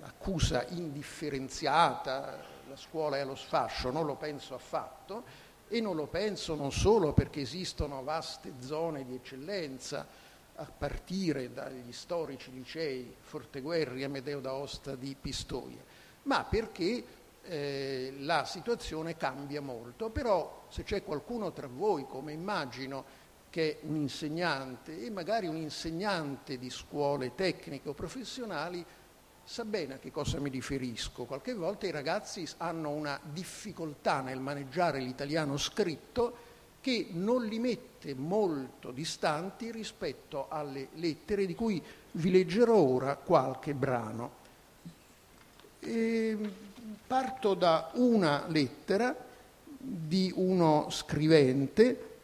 [0.00, 6.06] un'accusa eh, indifferenziata, la scuola è allo sfascio, non lo penso affatto e non lo
[6.06, 10.06] penso non solo perché esistono vaste zone di eccellenza,
[10.56, 15.82] a partire dagli storici licei Forteguerri, Amedeo d'Aosta di Pistoia,
[16.22, 17.04] ma perché
[17.42, 20.10] eh, la situazione cambia molto.
[20.10, 26.58] Però se c'è qualcuno tra voi, come immagino, che un insegnante e magari un insegnante
[26.58, 28.84] di scuole tecniche o professionali
[29.44, 31.24] sa bene a che cosa mi riferisco.
[31.24, 36.45] Qualche volta i ragazzi hanno una difficoltà nel maneggiare l'italiano scritto
[36.86, 43.74] che non li mette molto distanti rispetto alle lettere di cui vi leggerò ora qualche
[43.74, 44.30] brano.
[45.80, 46.38] E
[47.04, 49.16] parto da una lettera
[49.76, 52.18] di uno scrivente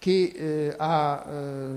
[0.00, 1.76] che eh, ha eh,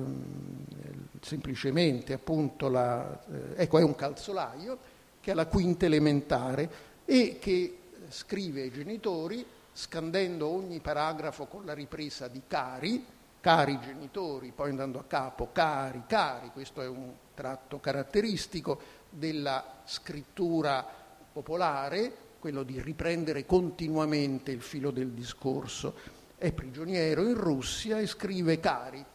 [1.21, 4.80] semplicemente appunto la, eh, ecco è un calzolaio
[5.21, 6.69] che ha la quinta elementare
[7.06, 7.77] e che
[8.10, 13.06] scrive ai genitori scandendo ogni paragrafo con la ripresa di cari,
[13.40, 18.80] cari genitori, poi andando a capo cari, cari, questo è un tratto caratteristico
[19.10, 20.86] della scrittura
[21.32, 28.60] popolare, quello di riprendere continuamente il filo del discorso è prigioniero in Russia e scrive
[28.60, 29.06] cari,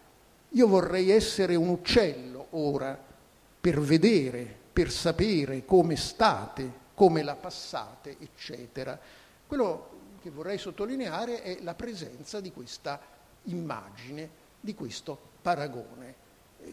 [0.50, 2.96] io vorrei essere un uccello ora
[3.60, 8.96] per vedere, per sapere come state, come la passate, eccetera.
[9.44, 9.95] Quello
[10.26, 13.00] che vorrei sottolineare è la presenza di questa
[13.44, 16.14] immagine, di questo paragone,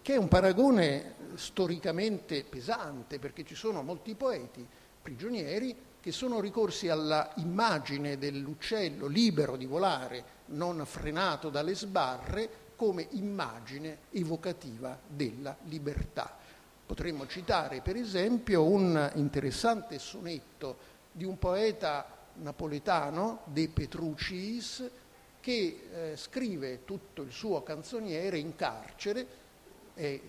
[0.01, 4.67] che è un paragone storicamente pesante, perché ci sono molti poeti
[4.99, 13.05] prigionieri che sono ricorsi alla immagine dell'uccello libero di volare, non frenato dalle sbarre, come
[13.11, 16.35] immagine evocativa della libertà.
[16.83, 24.89] Potremmo citare per esempio un interessante sonetto di un poeta napoletano, De Petrucciis,
[25.39, 29.41] che eh, scrive tutto il suo canzoniere in carcere
[29.93, 30.19] è,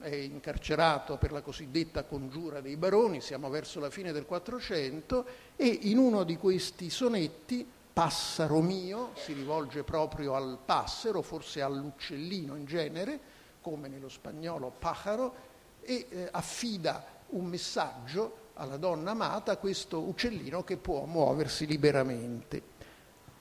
[0.00, 5.24] è, incarcerato per la cosiddetta congiura dei baroni, siamo verso la fine del Quattrocento,
[5.56, 12.56] e in uno di questi sonetti passaro mio, si rivolge proprio al passero, forse all'uccellino
[12.56, 13.18] in genere,
[13.62, 15.34] come nello spagnolo pájaro,
[15.80, 22.62] e eh, affida un messaggio alla donna amata, questo uccellino che può muoversi liberamente.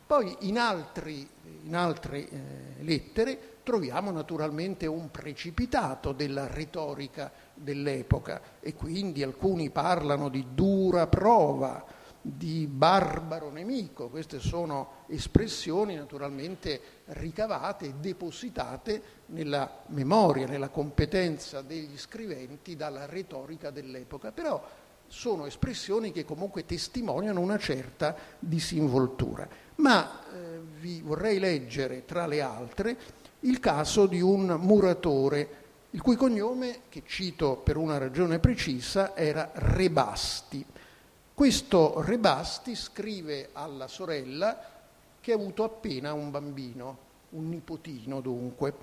[0.05, 1.27] Poi in, altri,
[1.63, 2.39] in altre eh,
[2.81, 11.83] lettere troviamo naturalmente un precipitato della retorica dell'epoca e quindi alcuni parlano di dura prova,
[12.21, 14.09] di barbaro nemico.
[14.09, 23.71] Queste sono espressioni naturalmente ricavate e depositate nella memoria, nella competenza degli scriventi dalla retorica
[23.71, 24.31] dell'epoca.
[24.31, 24.63] Però
[25.15, 29.47] sono espressioni che comunque testimoniano una certa disinvoltura.
[29.75, 32.97] Ma eh, vi vorrei leggere, tra le altre,
[33.39, 39.51] il caso di un muratore il cui cognome, che cito per una ragione precisa, era
[39.53, 40.65] Rebasti.
[41.33, 44.59] Questo Rebasti scrive alla sorella
[45.21, 46.97] che ha avuto appena un bambino,
[47.29, 48.73] un nipotino dunque,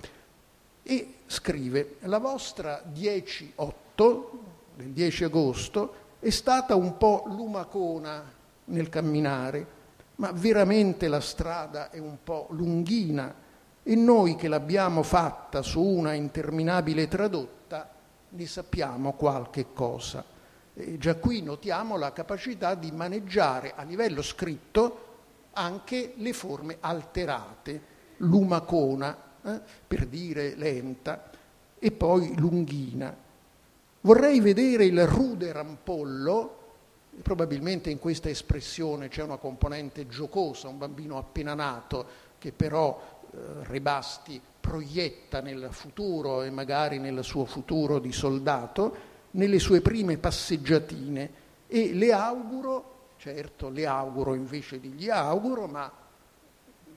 [0.81, 4.23] e scrive, la vostra 10-8
[4.75, 8.23] del 10 agosto è stata un po' lumacona
[8.65, 9.67] nel camminare,
[10.15, 13.35] ma veramente la strada è un po' lunghina
[13.83, 17.89] e noi che l'abbiamo fatta su una interminabile tradotta
[18.29, 20.23] ne sappiamo qualche cosa.
[20.73, 24.99] E già qui notiamo la capacità di maneggiare a livello scritto
[25.51, 27.81] anche le forme alterate,
[28.17, 31.29] lumacona, eh, per dire lenta,
[31.77, 33.13] e poi lunghina.
[34.05, 36.57] Vorrei vedere il rude rampollo,
[37.21, 42.05] probabilmente in questa espressione c'è una componente giocosa, un bambino appena nato
[42.37, 48.95] che però eh, Rebasti proietta nel futuro e magari nel suo futuro di soldato,
[49.31, 51.31] nelle sue prime passeggiatine.
[51.67, 55.89] E le auguro, certo le auguro invece di gli auguro, ma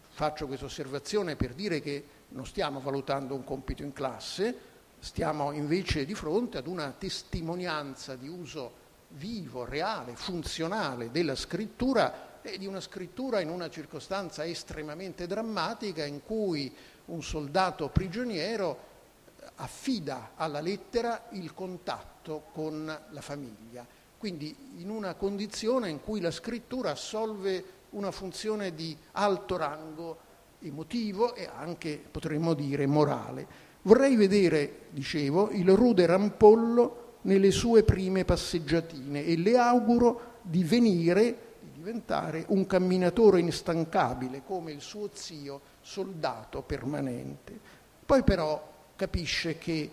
[0.08, 6.04] faccio questa osservazione per dire che non stiamo valutando un compito in classe, stiamo invece
[6.04, 12.80] di fronte ad una testimonianza di uso vivo, reale, funzionale della scrittura e di una
[12.80, 16.74] scrittura in una circostanza estremamente drammatica in cui
[17.06, 18.94] un soldato prigioniero
[19.56, 23.86] affida alla lettera il contatto con la famiglia.
[24.18, 30.18] Quindi in una condizione in cui la scrittura assolve una funzione di alto rango
[30.60, 33.64] emotivo e anche, potremmo dire, morale.
[33.86, 41.38] Vorrei vedere, dicevo, il rude rampollo nelle sue prime passeggiatine e le auguro di venire
[41.72, 47.56] diventare un camminatore instancabile come il suo zio, soldato permanente.
[48.04, 49.90] Poi però capisce che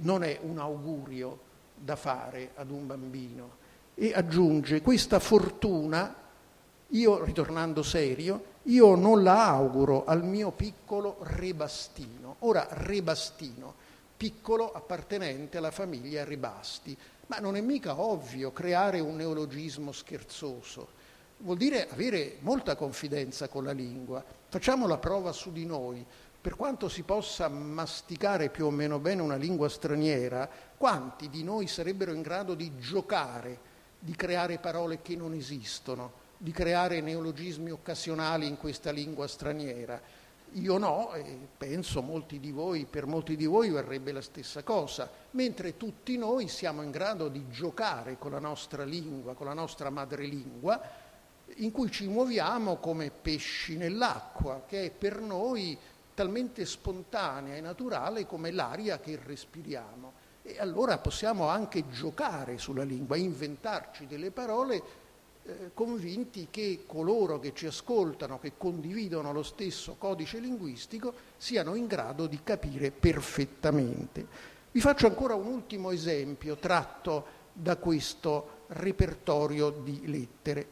[0.00, 1.38] non è un augurio
[1.76, 3.58] da fare ad un bambino
[3.94, 6.12] e aggiunge questa fortuna,
[6.90, 12.36] io ritornando serio, io non la auguro al mio piccolo Rebastino.
[12.40, 13.74] Ora Rebastino,
[14.16, 20.98] piccolo appartenente alla famiglia Rebasti, ma non è mica ovvio creare un neologismo scherzoso
[21.42, 24.24] vuol dire avere molta confidenza con la lingua.
[24.48, 26.04] Facciamo la prova su di noi.
[26.40, 31.66] Per quanto si possa masticare più o meno bene una lingua straniera, quanti di noi
[31.66, 38.46] sarebbero in grado di giocare, di creare parole che non esistono, di creare neologismi occasionali
[38.46, 40.00] in questa lingua straniera?
[40.54, 45.10] Io no, e penso molti di voi, per molti di voi verrebbe la stessa cosa,
[45.32, 49.90] mentre tutti noi siamo in grado di giocare con la nostra lingua, con la nostra
[49.90, 50.80] madrelingua,
[51.56, 55.76] in cui ci muoviamo come pesci nell'acqua, che è per noi
[56.14, 60.12] talmente spontanea e naturale come l'aria che respiriamo.
[60.42, 65.08] E allora possiamo anche giocare sulla lingua, inventarci delle parole
[65.50, 71.86] eh, convinti che coloro che ci ascoltano, che condividono lo stesso codice linguistico, siano in
[71.86, 74.26] grado di capire perfettamente.
[74.70, 80.68] Vi faccio ancora un ultimo esempio tratto da questo repertorio di lettere.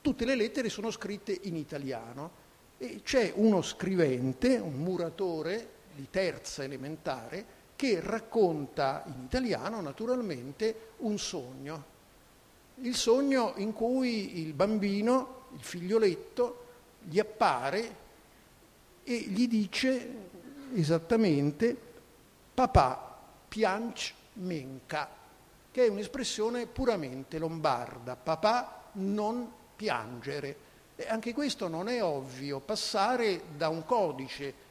[0.00, 2.46] Tutte le lettere sono scritte in italiano
[2.78, 11.18] e c'è uno scrivente, un muratore di terza elementare, che racconta in italiano naturalmente un
[11.18, 11.96] sogno.
[12.80, 16.66] Il sogno in cui il bambino, il figlioletto,
[17.02, 17.96] gli appare
[19.02, 20.14] e gli dice
[20.74, 21.76] esattamente
[22.54, 23.18] papà
[23.48, 25.08] pianch menca,
[25.70, 28.14] che è un'espressione puramente lombarda.
[28.16, 30.66] Papà non piangere.
[30.94, 34.66] E anche questo non è ovvio, passare da un codice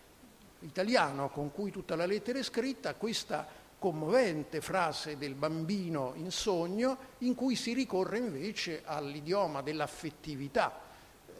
[0.62, 3.48] italiano con cui tutta la lettera è scritta a questa
[3.80, 10.82] commovente frase del bambino in sogno in cui si ricorre invece all'idioma dell'affettività.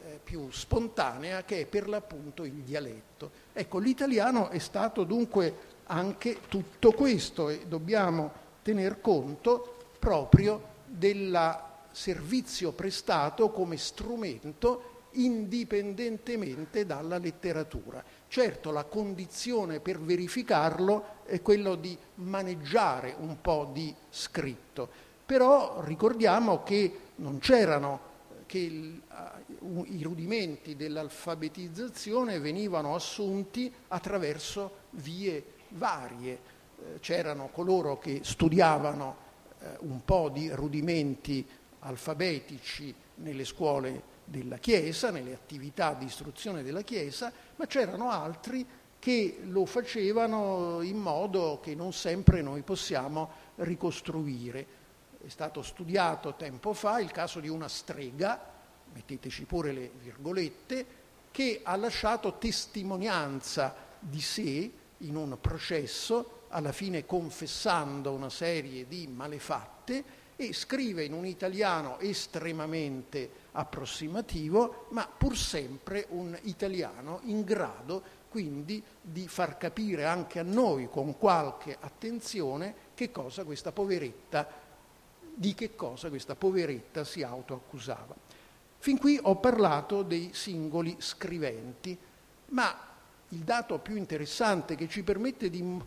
[0.08, 3.30] eh, più spontanea che è per l'appunto il dialetto.
[3.52, 12.72] Ecco, l'italiano è stato dunque anche tutto questo e dobbiamo tener conto proprio del servizio
[12.72, 18.04] prestato come strumento indipendentemente dalla letteratura.
[18.28, 24.88] Certo, la condizione per verificarlo è quello di maneggiare un po' di scritto,
[25.24, 28.06] però ricordiamo che non c'erano
[28.44, 36.32] che i rudimenti dell'alfabetizzazione venivano assunti attraverso vie varie.
[36.80, 39.16] Eh, c'erano coloro che studiavano
[39.58, 41.46] eh, un po' di rudimenti
[41.80, 48.66] alfabetici nelle scuole della Chiesa, nelle attività di istruzione della Chiesa, ma c'erano altri
[48.98, 54.76] che lo facevano in modo che non sempre noi possiamo ricostruire.
[55.24, 58.40] È stato studiato tempo fa il caso di una strega,
[58.92, 60.86] metteteci pure le virgolette,
[61.30, 69.06] che ha lasciato testimonianza di sé in un processo, alla fine confessando una serie di
[69.06, 78.16] malefatte e scrive in un italiano estremamente approssimativo, ma pur sempre un italiano in grado
[78.28, 84.46] quindi di far capire anche a noi con qualche attenzione che cosa questa poveretta,
[85.34, 88.14] di che cosa questa poveretta si autoaccusava.
[88.78, 91.98] Fin qui ho parlato dei singoli scriventi,
[92.50, 92.76] ma
[93.30, 95.82] il dato più interessante che ci permette di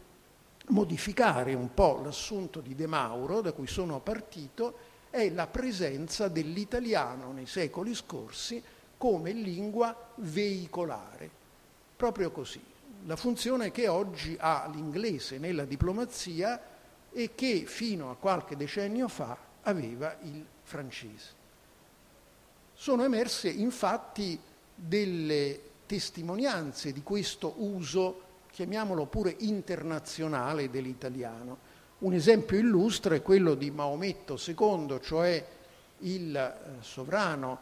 [0.67, 7.31] modificare un po' l'assunto di De Mauro, da cui sono partito, è la presenza dell'italiano
[7.31, 8.63] nei secoli scorsi
[8.97, 11.29] come lingua veicolare.
[11.95, 12.63] Proprio così.
[13.05, 16.59] La funzione che oggi ha l'inglese nella diplomazia
[17.11, 21.39] e che fino a qualche decennio fa aveva il francese.
[22.73, 24.39] Sono emerse infatti
[24.73, 31.69] delle testimonianze di questo uso, chiamiamolo pure internazionale, dell'italiano.
[32.01, 35.45] Un esempio illustre è quello di Maometto II, cioè
[35.99, 37.59] il eh, sovrano,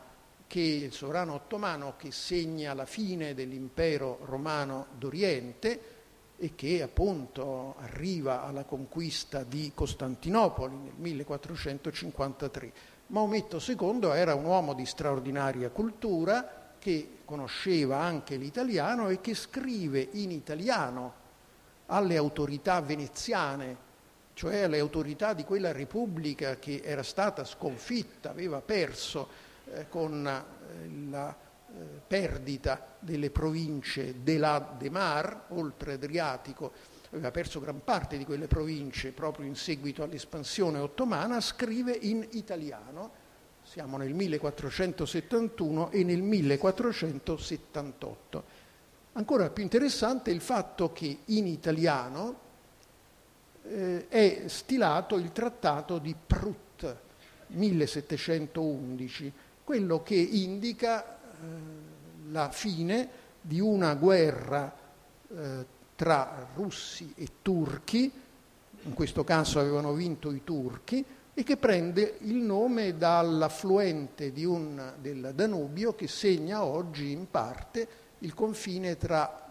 [0.47, 5.81] che, il sovrano ottomano che segna la fine dell'impero romano d'Oriente
[6.37, 12.71] e che appunto arriva alla conquista di Costantinopoli nel 1453.
[13.07, 20.07] Maometto II era un uomo di straordinaria cultura, che conosceva anche l'italiano e che scrive
[20.13, 21.13] in italiano
[21.87, 23.87] alle autorità veneziane,
[24.39, 29.27] cioè alle autorità di quella repubblica che era stata sconfitta, aveva perso
[29.65, 30.43] eh, con eh,
[31.09, 31.35] la eh,
[32.07, 36.71] perdita delle province della de Mar, oltre Adriatico,
[37.09, 43.27] aveva perso gran parte di quelle province proprio in seguito all'espansione ottomana, scrive in italiano
[43.61, 48.43] siamo nel 1471 e nel 1478.
[49.11, 52.47] Ancora più interessante è il fatto che in italiano
[53.69, 56.97] eh, è stilato il trattato di Prut
[57.47, 59.31] 1711,
[59.63, 61.17] quello che indica eh,
[62.31, 63.09] la fine
[63.41, 64.75] di una guerra
[65.31, 65.65] eh,
[65.95, 68.11] tra russi e turchi,
[68.83, 75.31] in questo caso avevano vinto i turchi, e che prende il nome dall'affluente un, del
[75.33, 77.87] Danubio che segna oggi in parte
[78.19, 79.47] il confine tra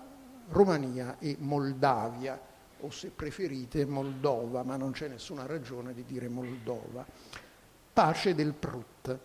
[0.49, 2.39] Romania e Moldavia,
[2.81, 7.05] o se preferite Moldova, ma non c'è nessuna ragione di dire Moldova.
[7.93, 9.19] Pace del Prut.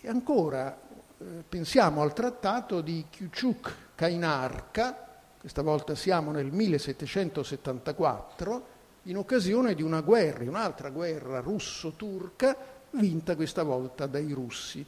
[0.00, 0.78] E ancora
[1.18, 10.00] eh, pensiamo al trattato di Kyuchuk-Kainarka, questa volta siamo nel 1774, in occasione di una
[10.00, 12.56] guerra, un'altra guerra russo-turca,
[12.90, 14.84] vinta questa volta dai russi.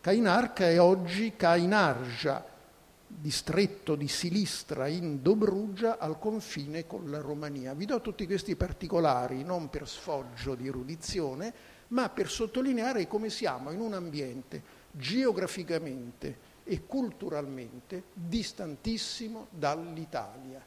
[0.00, 2.42] Kainarka è oggi Kainarja,
[3.18, 7.74] distretto di Silistra in Dobrugia al confine con la Romania.
[7.74, 11.52] Vi do tutti questi particolari non per sfoggio di erudizione,
[11.88, 20.64] ma per sottolineare come siamo in un ambiente geograficamente e culturalmente distantissimo dall'Italia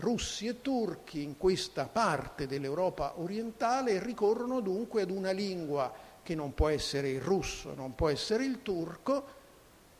[0.00, 5.92] russi e turchi in questa parte dell'Europa orientale ricorrono dunque ad una lingua
[6.22, 9.38] che non può essere il russo, non può essere il turco,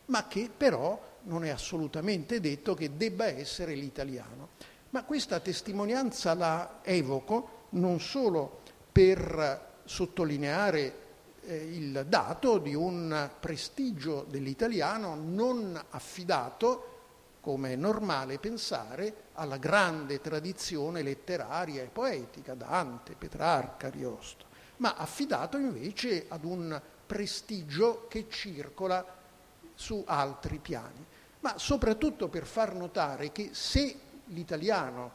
[0.07, 4.49] ma che però non è assolutamente detto che debba essere l'italiano.
[4.91, 8.61] Ma questa testimonianza la evoco non solo
[8.91, 10.95] per sottolineare
[11.43, 16.91] eh, il dato di un prestigio dell'italiano non affidato
[17.41, 24.45] come è normale pensare, alla grande tradizione letteraria e poetica, Dante, Petrarca, Ariosto,
[24.77, 29.19] ma affidato invece ad un prestigio che circola
[29.81, 31.03] su altri piani,
[31.41, 35.11] ma soprattutto per far notare che se l'italiano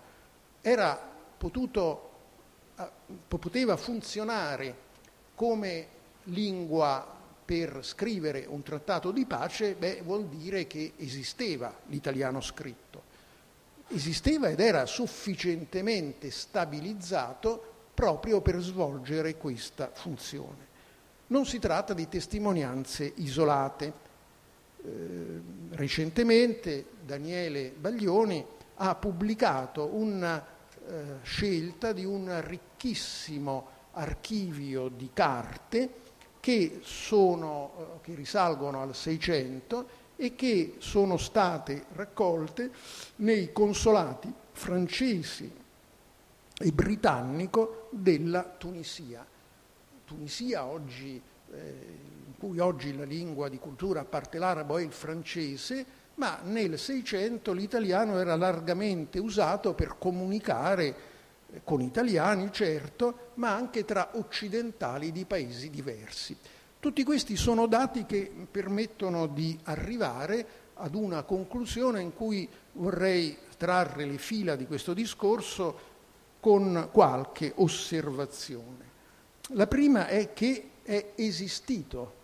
[0.59, 0.99] era
[1.37, 2.09] potuto,
[2.75, 2.89] eh,
[3.27, 4.75] poteva funzionare
[5.35, 5.87] come
[6.23, 7.13] lingua
[7.45, 13.03] per scrivere un trattato di pace, beh, vuol dire che esisteva l'italiano scritto.
[13.89, 20.73] Esisteva ed era sufficientemente stabilizzato proprio per svolgere questa funzione.
[21.27, 24.04] Non si tratta di testimonianze isolate.
[24.85, 30.45] Eh, recentemente Daniele Baglioni ha pubblicato una
[30.87, 35.89] eh, scelta di un ricchissimo archivio di carte
[36.39, 42.71] che, sono, eh, che risalgono al 600 e che sono state raccolte
[43.17, 45.51] nei consolati francesi
[46.57, 49.25] e britannico della Tunisia.
[50.05, 51.21] Tunisia oggi,
[51.51, 56.39] eh, in cui oggi la lingua di cultura, a parte l'arabo, è il francese, ma
[56.43, 61.13] nel 600 l'italiano era largamente usato per comunicare
[61.63, 66.35] con italiani, certo, ma anche tra occidentali di paesi diversi.
[66.77, 74.05] Tutti questi sono dati che permettono di arrivare ad una conclusione in cui vorrei trarre
[74.05, 75.93] le fila di questo discorso
[76.41, 78.91] con qualche osservazione.
[79.49, 82.23] La prima è che è esistito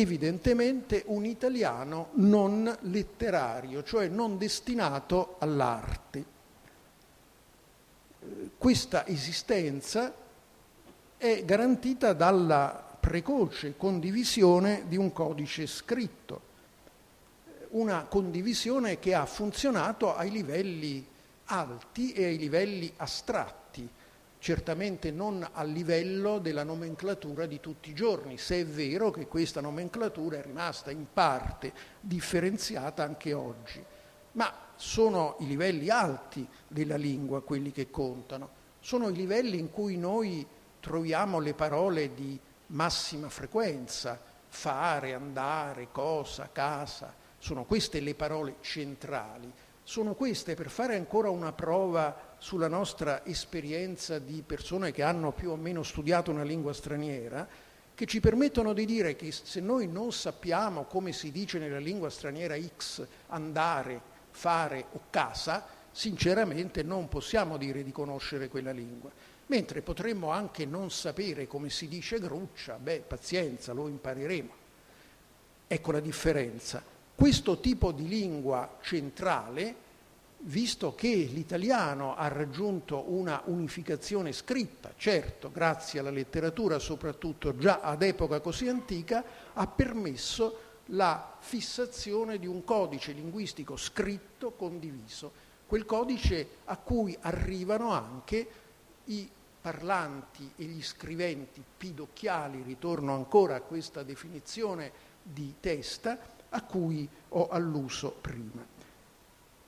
[0.00, 6.24] evidentemente un italiano non letterario, cioè non destinato all'arte.
[8.58, 10.12] Questa esistenza
[11.16, 16.40] è garantita dalla precoce condivisione di un codice scritto,
[17.70, 21.06] una condivisione che ha funzionato ai livelli
[21.46, 23.65] alti e ai livelli astratti,
[24.46, 29.60] certamente non al livello della nomenclatura di tutti i giorni, se è vero che questa
[29.60, 33.84] nomenclatura è rimasta in parte differenziata anche oggi.
[34.32, 39.96] Ma sono i livelli alti della lingua quelli che contano, sono i livelli in cui
[39.96, 40.46] noi
[40.78, 44.16] troviamo le parole di massima frequenza,
[44.46, 49.52] fare, andare, cosa, casa, sono queste le parole centrali.
[49.88, 55.52] Sono queste, per fare ancora una prova sulla nostra esperienza di persone che hanno più
[55.52, 57.46] o meno studiato una lingua straniera,
[57.94, 62.10] che ci permettono di dire che se noi non sappiamo come si dice nella lingua
[62.10, 69.12] straniera X andare, fare o casa, sinceramente non possiamo dire di conoscere quella lingua.
[69.46, 74.52] Mentre potremmo anche non sapere come si dice gruccia, beh, pazienza, lo impareremo.
[75.68, 76.95] Ecco la differenza.
[77.16, 79.74] Questo tipo di lingua centrale,
[80.40, 88.02] visto che l'italiano ha raggiunto una unificazione scritta, certo, grazie alla letteratura, soprattutto già ad
[88.02, 90.60] epoca così antica, ha permesso
[90.90, 95.32] la fissazione di un codice linguistico scritto condiviso,
[95.66, 98.46] quel codice a cui arrivano anche
[99.06, 99.26] i
[99.58, 107.48] parlanti e gli scriventi pidocchiali, ritorno ancora a questa definizione di testa, a cui ho
[107.48, 108.64] alluso prima.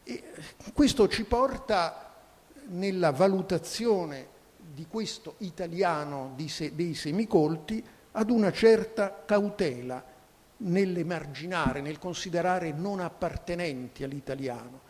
[0.04, 0.24] E
[0.72, 2.14] questo ci porta
[2.68, 10.02] nella valutazione di questo italiano dei semicolti ad una certa cautela
[10.58, 14.86] nell'emarginare, nel considerare non appartenenti all'italiano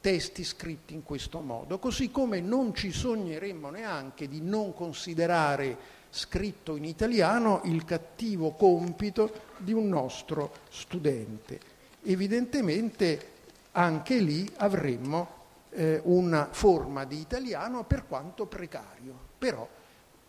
[0.00, 6.76] testi scritti in questo modo, così come non ci sogneremmo neanche di non considerare scritto
[6.76, 11.60] in italiano il cattivo compito di un nostro studente.
[12.02, 13.28] Evidentemente
[13.72, 15.38] anche lì avremmo
[15.70, 19.66] eh, una forma di italiano per quanto precario, però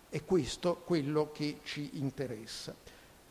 [0.10, 2.76] è questo quello che ci interessa.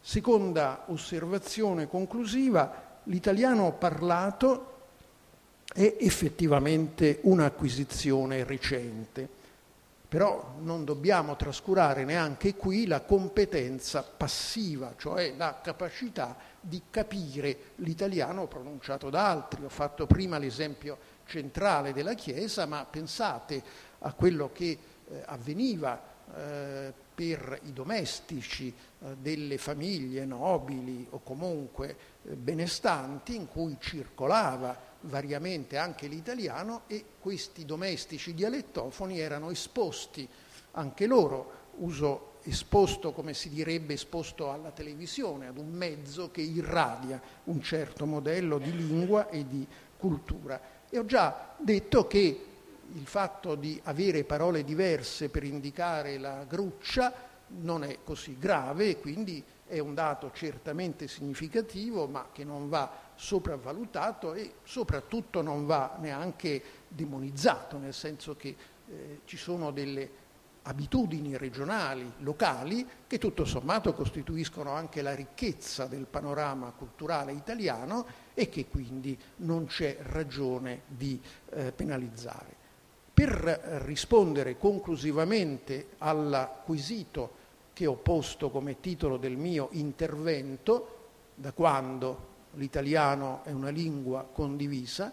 [0.00, 4.78] Seconda osservazione conclusiva, l'italiano parlato
[5.72, 9.28] è effettivamente un'acquisizione recente,
[10.10, 18.48] però non dobbiamo trascurare neanche qui la competenza passiva, cioè la capacità di capire l'italiano
[18.48, 19.62] pronunciato da altri.
[19.62, 23.62] Ho fatto prima l'esempio centrale della Chiesa, ma pensate
[24.00, 24.76] a quello che
[25.08, 26.02] eh, avveniva
[26.36, 34.89] eh, per i domestici eh, delle famiglie nobili o comunque eh, benestanti in cui circolava
[35.02, 40.28] variamente anche l'italiano e questi domestici dialettofoni erano esposti
[40.72, 47.20] anche loro, uso esposto come si direbbe esposto alla televisione, ad un mezzo che irradia
[47.44, 50.60] un certo modello di lingua e di cultura.
[50.88, 52.46] E ho già detto che
[52.92, 57.28] il fatto di avere parole diverse per indicare la gruccia
[57.58, 62.90] non è così grave e quindi è un dato certamente significativo, ma che non va
[63.20, 68.56] sopravvalutato e soprattutto non va neanche demonizzato, nel senso che
[68.88, 70.28] eh, ci sono delle
[70.62, 78.48] abitudini regionali, locali, che tutto sommato costituiscono anche la ricchezza del panorama culturale italiano e
[78.48, 82.56] che quindi non c'è ragione di eh, penalizzare.
[83.12, 87.36] Per rispondere conclusivamente al quesito
[87.74, 90.96] che ho posto come titolo del mio intervento,
[91.34, 95.12] da quando l'italiano è una lingua condivisa,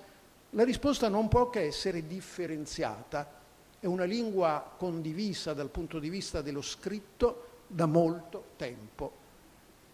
[0.52, 3.38] la risposta non può che essere differenziata
[3.80, 9.26] è una lingua condivisa dal punto di vista dello scritto da molto tempo.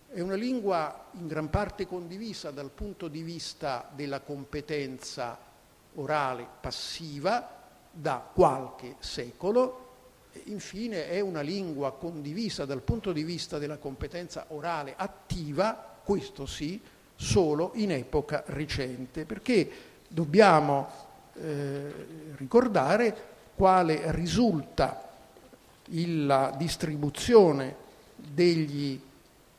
[0.10, 5.38] È una lingua in gran parte condivisa dal punto di vista della competenza
[5.96, 9.82] orale passiva da qualche secolo.
[10.46, 16.82] Infine è una lingua condivisa dal punto di vista della competenza orale attiva, questo sì,
[17.24, 19.70] solo in epoca recente, perché
[20.08, 20.88] dobbiamo
[21.36, 21.92] eh,
[22.36, 25.10] ricordare quale risulta
[25.88, 27.76] la distribuzione
[28.16, 29.00] degli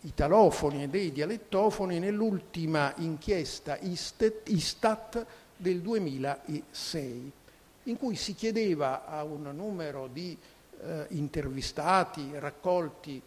[0.02, 7.32] italofoni e dei dialettofoni nell'ultima inchiesta Istat del 2006,
[7.84, 10.36] in cui si chiedeva a un numero di
[10.82, 13.20] eh, intervistati raccolti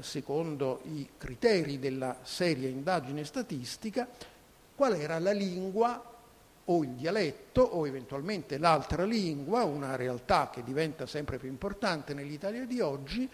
[0.00, 4.08] secondo i criteri della seria indagine statistica
[4.74, 6.14] qual era la lingua
[6.68, 12.64] o il dialetto o eventualmente l'altra lingua, una realtà che diventa sempre più importante nell'Italia
[12.64, 13.28] di oggi,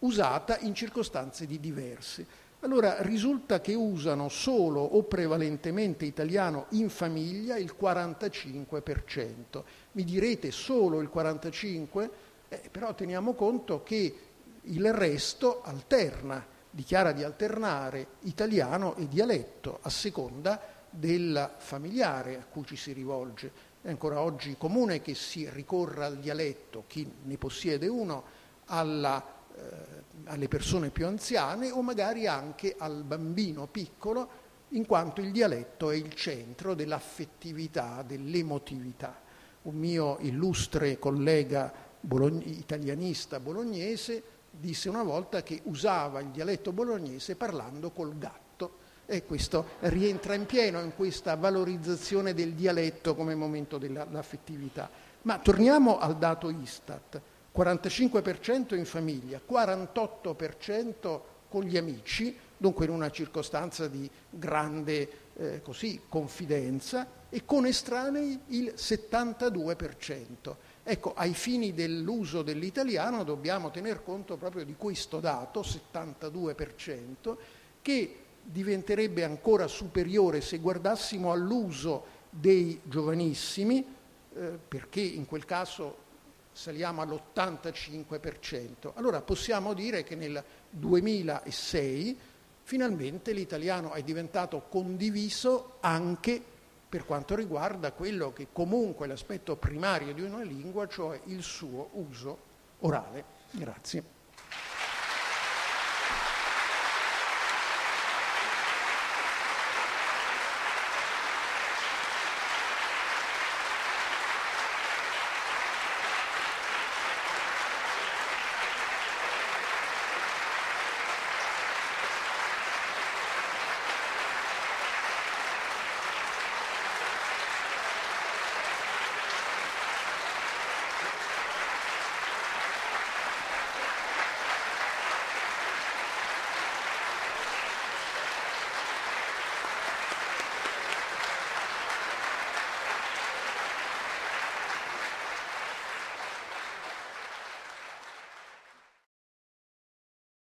[0.00, 2.42] usata in circostanze di diverse.
[2.60, 9.62] Allora risulta che usano solo o prevalentemente italiano in famiglia il 45%.
[9.92, 12.08] Mi direte solo il 45%?
[12.48, 14.23] Eh, però teniamo conto che
[14.64, 20.60] il resto alterna, dichiara di alternare italiano e dialetto a seconda
[20.90, 23.72] del familiare a cui ci si rivolge.
[23.82, 28.24] È ancora oggi comune che si ricorra al dialetto, chi ne possiede uno,
[28.66, 29.22] alla,
[29.54, 29.62] eh,
[30.24, 35.96] alle persone più anziane o magari anche al bambino piccolo, in quanto il dialetto è
[35.96, 39.20] il centro dell'affettività, dell'emotività.
[39.62, 47.36] Un mio illustre collega bologn- italianista bolognese disse una volta che usava il dialetto bolognese
[47.36, 48.42] parlando col gatto
[49.06, 54.88] e questo rientra in pieno in questa valorizzazione del dialetto come momento dell'affettività.
[55.22, 57.20] Ma torniamo al dato Istat,
[57.54, 66.02] 45% in famiglia, 48% con gli amici, dunque in una circostanza di grande eh, così,
[66.08, 70.54] confidenza, e con estranei il 72%.
[70.86, 77.36] Ecco, ai fini dell'uso dell'italiano dobbiamo tener conto proprio di questo dato, 72%,
[77.80, 83.82] che diventerebbe ancora superiore se guardassimo all'uso dei giovanissimi,
[84.34, 86.02] eh, perché in quel caso
[86.52, 88.92] saliamo all'85%.
[88.94, 92.18] Allora possiamo dire che nel 2006
[92.62, 96.52] finalmente l'italiano è diventato condiviso anche
[96.94, 101.88] per quanto riguarda quello che comunque è l'aspetto primario di una lingua, cioè il suo
[101.94, 102.38] uso
[102.78, 103.24] orale.
[103.50, 104.13] Grazie.